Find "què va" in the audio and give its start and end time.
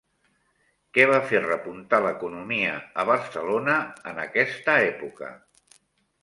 0.97-1.17